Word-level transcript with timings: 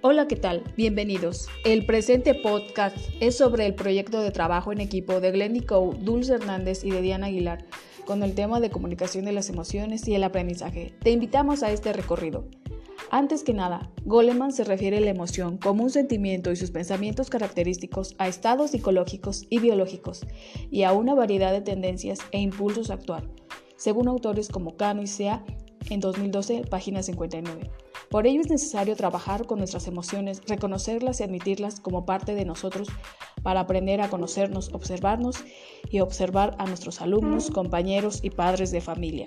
Hola, 0.00 0.28
¿qué 0.28 0.36
tal? 0.36 0.62
Bienvenidos. 0.76 1.48
El 1.64 1.84
presente 1.84 2.32
podcast 2.32 2.96
es 3.18 3.36
sobre 3.36 3.66
el 3.66 3.74
proyecto 3.74 4.20
de 4.22 4.30
trabajo 4.30 4.70
en 4.70 4.80
equipo 4.80 5.20
de 5.20 5.32
Glendy 5.32 5.62
Coe, 5.62 5.96
Dulce 5.98 6.34
Hernández 6.34 6.84
y 6.84 6.92
de 6.92 7.02
Diana 7.02 7.26
Aguilar 7.26 7.64
con 8.06 8.22
el 8.22 8.36
tema 8.36 8.60
de 8.60 8.70
comunicación 8.70 9.24
de 9.24 9.32
las 9.32 9.50
emociones 9.50 10.06
y 10.06 10.14
el 10.14 10.22
aprendizaje. 10.22 10.94
Te 11.02 11.10
invitamos 11.10 11.64
a 11.64 11.72
este 11.72 11.92
recorrido. 11.92 12.44
Antes 13.10 13.42
que 13.42 13.54
nada, 13.54 13.90
Goleman 14.04 14.52
se 14.52 14.62
refiere 14.62 14.98
a 14.98 15.00
la 15.00 15.10
emoción 15.10 15.58
como 15.58 15.82
un 15.82 15.90
sentimiento 15.90 16.52
y 16.52 16.56
sus 16.56 16.70
pensamientos 16.70 17.28
característicos 17.28 18.14
a 18.18 18.28
estados 18.28 18.70
psicológicos 18.70 19.46
y 19.50 19.58
biológicos 19.58 20.20
y 20.70 20.84
a 20.84 20.92
una 20.92 21.14
variedad 21.14 21.50
de 21.50 21.60
tendencias 21.60 22.20
e 22.30 22.38
impulsos 22.38 22.90
a 22.90 22.94
actuar, 22.94 23.24
según 23.74 24.06
autores 24.06 24.48
como 24.48 24.76
Cano 24.76 25.02
y 25.02 25.08
Sea 25.08 25.44
en 25.90 25.98
2012, 25.98 26.62
página 26.70 27.02
59. 27.02 27.87
Por 28.10 28.26
ello 28.26 28.40
es 28.40 28.48
necesario 28.48 28.96
trabajar 28.96 29.46
con 29.46 29.58
nuestras 29.58 29.86
emociones, 29.86 30.40
reconocerlas 30.46 31.20
y 31.20 31.24
admitirlas 31.24 31.78
como 31.78 32.06
parte 32.06 32.34
de 32.34 32.46
nosotros 32.46 32.88
para 33.42 33.60
aprender 33.60 34.00
a 34.00 34.08
conocernos, 34.08 34.72
observarnos 34.72 35.44
y 35.90 36.00
observar 36.00 36.56
a 36.58 36.66
nuestros 36.66 37.02
alumnos, 37.02 37.50
compañeros 37.50 38.20
y 38.22 38.30
padres 38.30 38.70
de 38.70 38.80
familia. 38.80 39.26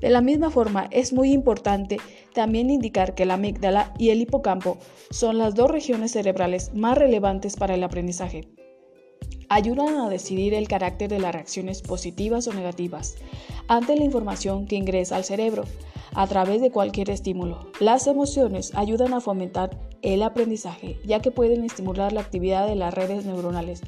De 0.00 0.10
la 0.10 0.22
misma 0.22 0.50
forma, 0.50 0.88
es 0.90 1.12
muy 1.12 1.32
importante 1.32 1.98
también 2.32 2.70
indicar 2.70 3.14
que 3.14 3.26
la 3.26 3.34
amígdala 3.34 3.92
y 3.98 4.10
el 4.10 4.22
hipocampo 4.22 4.78
son 5.10 5.38
las 5.38 5.54
dos 5.54 5.70
regiones 5.70 6.12
cerebrales 6.12 6.72
más 6.72 6.96
relevantes 6.96 7.56
para 7.56 7.74
el 7.74 7.82
aprendizaje 7.82 8.48
ayudan 9.48 9.96
a 9.96 10.08
decidir 10.08 10.54
el 10.54 10.68
carácter 10.68 11.08
de 11.10 11.18
las 11.18 11.34
reacciones 11.34 11.82
positivas 11.82 12.46
o 12.48 12.52
negativas 12.52 13.16
ante 13.66 13.96
la 13.96 14.04
información 14.04 14.66
que 14.66 14.76
ingresa 14.76 15.16
al 15.16 15.24
cerebro 15.24 15.64
a 16.14 16.26
través 16.26 16.60
de 16.60 16.70
cualquier 16.70 17.10
estímulo. 17.10 17.70
Las 17.80 18.06
emociones 18.06 18.72
ayudan 18.74 19.14
a 19.14 19.20
fomentar 19.20 19.78
el 20.02 20.22
aprendizaje, 20.22 20.98
ya 21.04 21.20
que 21.20 21.30
pueden 21.30 21.64
estimular 21.64 22.12
la 22.12 22.20
actividad 22.20 22.66
de 22.66 22.76
las 22.76 22.94
redes 22.94 23.24
neuronales, 23.24 23.82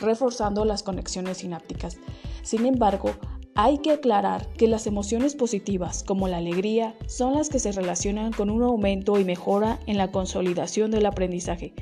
reforzando 0.00 0.64
las 0.64 0.82
conexiones 0.82 1.38
sinápticas. 1.38 1.98
Sin 2.42 2.66
embargo, 2.66 3.10
hay 3.54 3.78
que 3.78 3.92
aclarar 3.92 4.48
que 4.54 4.68
las 4.68 4.86
emociones 4.86 5.34
positivas, 5.34 6.02
como 6.02 6.28
la 6.28 6.38
alegría, 6.38 6.94
son 7.06 7.34
las 7.34 7.48
que 7.48 7.58
se 7.58 7.72
relacionan 7.72 8.32
con 8.32 8.48
un 8.48 8.62
aumento 8.62 9.18
y 9.18 9.24
mejora 9.24 9.80
en 9.86 9.98
la 9.98 10.10
consolidación 10.10 10.90
del 10.90 11.06
aprendizaje. 11.06 11.74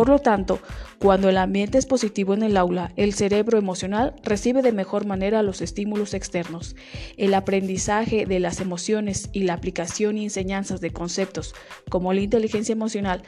Por 0.00 0.08
lo 0.08 0.18
tanto, 0.18 0.60
cuando 0.98 1.28
el 1.28 1.36
ambiente 1.36 1.76
es 1.76 1.84
positivo 1.84 2.32
en 2.32 2.42
el 2.42 2.56
aula, 2.56 2.90
el 2.96 3.12
cerebro 3.12 3.58
emocional 3.58 4.14
recibe 4.22 4.62
de 4.62 4.72
mejor 4.72 5.04
manera 5.04 5.42
los 5.42 5.60
estímulos 5.60 6.14
externos. 6.14 6.74
El 7.18 7.34
aprendizaje 7.34 8.24
de 8.24 8.40
las 8.40 8.60
emociones 8.60 9.28
y 9.34 9.42
la 9.42 9.52
aplicación 9.52 10.16
y 10.16 10.24
enseñanzas 10.24 10.80
de 10.80 10.90
conceptos 10.90 11.54
como 11.90 12.14
la 12.14 12.22
inteligencia 12.22 12.72
emocional 12.72 13.24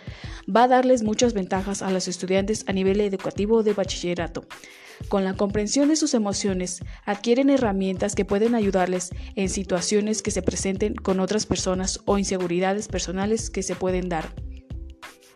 va 0.48 0.62
a 0.62 0.68
darles 0.68 1.02
muchas 1.02 1.34
ventajas 1.34 1.82
a 1.82 1.90
los 1.90 2.08
estudiantes 2.08 2.64
a 2.66 2.72
nivel 2.72 3.02
educativo 3.02 3.62
de 3.62 3.74
bachillerato. 3.74 4.46
Con 5.08 5.24
la 5.24 5.34
comprensión 5.34 5.90
de 5.90 5.96
sus 5.96 6.14
emociones, 6.14 6.80
adquieren 7.04 7.50
herramientas 7.50 8.14
que 8.14 8.24
pueden 8.24 8.54
ayudarles 8.54 9.10
en 9.36 9.50
situaciones 9.50 10.22
que 10.22 10.30
se 10.30 10.40
presenten 10.40 10.94
con 10.94 11.20
otras 11.20 11.44
personas 11.44 12.00
o 12.06 12.16
inseguridades 12.16 12.88
personales 12.88 13.50
que 13.50 13.62
se 13.62 13.74
pueden 13.74 14.08
dar. 14.08 14.32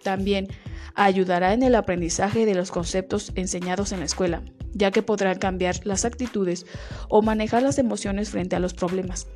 También 0.03 0.47
ayudará 0.97 1.53
en 1.53 1.63
el 1.63 1.75
aprendizaje 1.75 2.47
de 2.47 2.55
los 2.55 2.71
conceptos 2.71 3.31
enseñados 3.37 3.93
en 3.93 4.01
la 4.01 4.07
escuela, 4.07 4.43
ya 4.73 4.91
que 4.91 5.03
podrán 5.03 5.39
cambiar 5.39 5.87
las 5.87 6.05
actitudes 6.05 6.67
o 7.09 7.23
manejar 7.23 7.63
las 7.63 7.79
emociones 7.79 8.31
frente 8.31 8.57
a 8.57 8.61
los 8.61 8.75
problemas. 8.75 9.29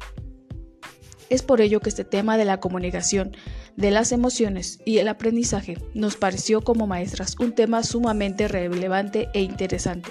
Es 1.29 1.43
por 1.43 1.61
ello 1.61 1.79
que 1.79 1.91
este 1.91 2.05
tema 2.05 2.37
de 2.37 2.45
la 2.45 2.59
comunicación 2.59 3.37
de 3.77 3.93
las 3.93 4.11
emociones 4.11 4.81
y 4.85 4.99
el 4.99 5.07
aprendizaje 5.07 5.79
nos 5.95 6.17
pareció 6.17 6.63
como 6.63 6.89
maestras 6.89 7.37
un 7.39 7.55
tema 7.55 7.85
sumamente 7.85 8.49
relevante 8.49 9.29
e 9.33 9.43
interesante, 9.43 10.11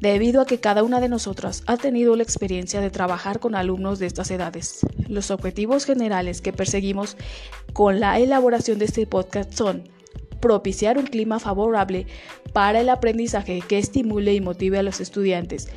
debido 0.00 0.40
a 0.40 0.46
que 0.46 0.58
cada 0.58 0.82
una 0.82 1.00
de 1.00 1.08
nosotras 1.08 1.62
ha 1.66 1.76
tenido 1.76 2.16
la 2.16 2.24
experiencia 2.24 2.80
de 2.80 2.90
trabajar 2.90 3.38
con 3.38 3.54
alumnos 3.54 4.00
de 4.00 4.06
estas 4.06 4.32
edades. 4.32 4.80
Los 5.06 5.30
objetivos 5.30 5.84
generales 5.84 6.40
que 6.40 6.52
perseguimos 6.52 7.16
con 7.72 8.00
la 8.00 8.18
elaboración 8.18 8.80
de 8.80 8.86
este 8.86 9.06
podcast 9.06 9.52
son 9.52 9.84
propiciar 10.42 10.98
un 10.98 11.06
clima 11.06 11.40
favorable 11.40 12.06
para 12.52 12.80
el 12.80 12.90
aprendizaje 12.90 13.62
que 13.66 13.78
estimule 13.78 14.34
y 14.34 14.42
motive 14.42 14.78
a 14.78 14.82
los 14.82 15.00
estudiantes, 15.00 15.68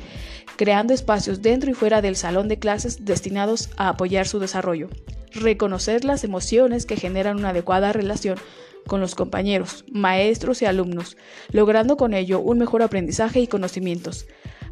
creando 0.56 0.92
espacios 0.92 1.40
dentro 1.40 1.70
y 1.70 1.74
fuera 1.74 2.02
del 2.02 2.16
salón 2.16 2.48
de 2.48 2.58
clases 2.58 3.06
destinados 3.06 3.70
a 3.78 3.88
apoyar 3.88 4.26
su 4.26 4.40
desarrollo, 4.40 4.88
reconocer 5.32 6.04
las 6.04 6.24
emociones 6.24 6.84
que 6.84 6.96
generan 6.96 7.38
una 7.38 7.50
adecuada 7.50 7.94
relación 7.94 8.38
con 8.86 9.00
los 9.00 9.14
compañeros, 9.14 9.84
maestros 9.90 10.62
y 10.62 10.66
alumnos, 10.66 11.16
logrando 11.50 11.96
con 11.96 12.12
ello 12.12 12.40
un 12.40 12.58
mejor 12.58 12.82
aprendizaje 12.82 13.40
y 13.40 13.46
conocimientos, 13.46 14.26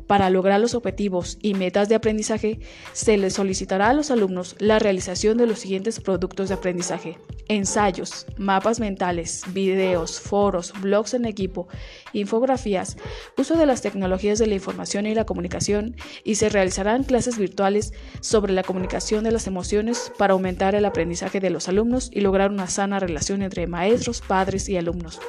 para 0.07 0.31
lograr 0.31 0.61
los 0.61 0.75
objetivos 0.75 1.39
y 1.43 1.55
metas 1.55 1.89
de 1.89 1.95
aprendizaje, 1.95 2.61
se 2.93 3.17
les 3.17 3.35
solicitará 3.35 3.91
a 3.91 3.95
los 3.95 4.11
alumnos 4.11 4.57
la 4.59 4.79
realización 4.79 5.39
de 5.39 5.47
los 5.47 5.59
siguientes 5.59 6.01
productos 6.01 6.49
de 6.49 6.55
aprendizaje. 6.55 7.19
Ensayos, 7.49 8.27
mapas 8.39 8.81
mentales, 8.81 9.43
videos, 9.49 10.21
foros, 10.21 10.73
blogs 10.81 11.15
en 11.15 11.27
equipo, 11.27 11.69
infografías, 12.13 12.97
uso 13.37 13.57
de 13.57 13.67
las 13.67 13.83
tecnologías 13.83 14.39
de 14.39 14.47
la 14.47 14.55
información 14.55 15.07
y 15.07 15.15
la 15.15 15.27
comunicación 15.27 15.97
y 16.25 16.37
se 16.37 16.49
realizarán 16.49 17.05
clases 17.05 17.39
virtuales 17.39 17.93
sobre 18.21 18.53
la 18.53 18.63
comunicación 18.63 19.25
de 19.25 19.33
las 19.33 19.47
emociones 19.47 20.13
para 20.19 20.33
aumentar 20.33 20.75
el 20.75 20.85
aprendizaje 20.85 21.41
de 21.41 21.51
los 21.51 21.69
alumnos 21.69 22.11
y 22.13 22.21
lograr 22.21 22.51
una 22.51 22.67
sana 22.67 22.99
relación 22.99 23.43
entre 23.43 23.67
maestros, 23.67 24.21
padres 24.21 24.69
y 24.69 24.77
alumnos. 24.77 25.21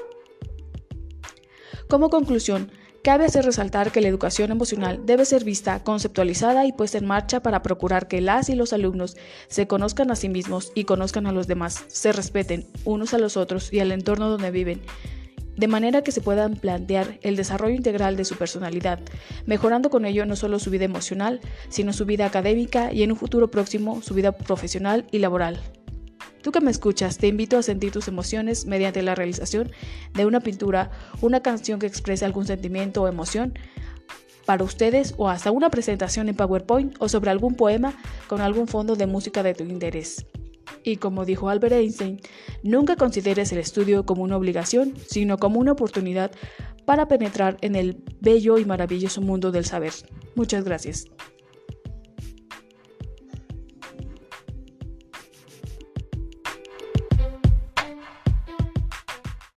Como 1.88 2.10
conclusión, 2.10 2.72
Cabe 3.06 3.26
hacer 3.26 3.46
resaltar 3.46 3.92
que 3.92 4.02
la 4.02 4.08
educación 4.08 4.50
emocional 4.50 5.06
debe 5.06 5.26
ser 5.26 5.44
vista, 5.44 5.84
conceptualizada 5.84 6.66
y 6.66 6.72
puesta 6.72 6.98
en 6.98 7.06
marcha 7.06 7.40
para 7.40 7.62
procurar 7.62 8.08
que 8.08 8.20
las 8.20 8.50
y 8.50 8.56
los 8.56 8.74
alumnos 8.74 9.16
se 9.48 9.68
conozcan 9.68 10.10
a 10.10 10.16
sí 10.16 10.28
mismos 10.28 10.72
y 10.74 10.86
conozcan 10.86 11.28
a 11.28 11.32
los 11.32 11.46
demás, 11.46 11.86
se 11.86 12.12
respeten 12.14 12.66
unos 12.84 13.14
a 13.14 13.20
los 13.20 13.38
otros 13.38 13.72
y 13.72 13.80
al 13.80 13.92
entorno 13.92 14.28
donde 14.28 14.50
viven, 14.50 14.82
de 15.56 15.68
manera 15.68 16.02
que 16.02 16.12
se 16.12 16.22
puedan 16.22 16.56
plantear 16.56 17.20
el 17.22 17.36
desarrollo 17.36 17.76
integral 17.76 18.18
de 18.18 18.26
su 18.26 18.38
personalidad, 18.38 19.00
mejorando 19.46 19.92
con 19.92 20.06
ello 20.06 20.26
no 20.26 20.36
solo 20.36 20.58
su 20.58 20.72
vida 20.72 20.86
emocional, 20.86 21.42
sino 21.70 21.94
su 21.94 22.08
vida 22.08 22.26
académica 22.26 22.92
y 22.92 23.04
en 23.04 23.12
un 23.12 23.18
futuro 23.18 23.52
próximo 23.52 24.02
su 24.02 24.16
vida 24.16 24.32
profesional 24.32 25.06
y 25.12 25.20
laboral. 25.20 25.62
Tú 26.46 26.52
que 26.52 26.62
me 26.62 26.70
escuchas, 26.70 27.18
te 27.18 27.26
invito 27.26 27.58
a 27.58 27.64
sentir 27.64 27.92
tus 27.92 28.08
emociones 28.08 28.68
mediante 28.68 29.02
la 29.02 29.16
realización 29.16 29.72
de 30.14 30.28
una 30.28 30.42
pintura, 30.42 30.92
una 31.22 31.42
canción 31.42 31.80
que 31.80 31.88
exprese 31.88 32.24
algún 32.24 32.46
sentimiento 32.46 33.02
o 33.02 33.08
emoción 33.08 33.58
para 34.46 34.64
ustedes 34.64 35.16
o 35.18 35.28
hasta 35.28 35.50
una 35.50 35.72
presentación 35.72 36.30
en 36.30 36.36
PowerPoint 36.36 36.98
o 37.00 37.10
sobre 37.10 37.32
algún 37.32 37.56
poema 37.56 37.96
con 38.28 38.42
algún 38.42 38.68
fondo 38.68 38.96
de 38.96 39.08
música 39.08 39.42
de 39.42 39.56
tu 39.56 39.64
interés. 39.64 40.28
Y 40.84 40.98
como 40.98 41.26
dijo 41.26 41.50
Albert 41.50 41.74
Einstein, 41.74 42.22
nunca 42.62 42.96
consideres 42.96 43.52
el 43.52 43.58
estudio 43.58 44.06
como 44.06 44.22
una 44.22 44.38
obligación, 44.38 44.94
sino 45.08 45.40
como 45.40 45.60
una 45.60 45.72
oportunidad 45.72 46.30
para 46.86 47.08
penetrar 47.08 47.58
en 47.62 47.76
el 47.76 48.04
bello 48.22 48.60
y 48.60 48.66
maravilloso 48.66 49.20
mundo 49.20 49.52
del 49.52 49.66
saber. 49.66 49.94
Muchas 50.36 50.64
gracias. 50.64 51.06